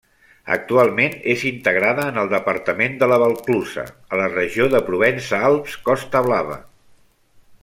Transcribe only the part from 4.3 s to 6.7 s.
regió de Provença-Alps-Costa Blava.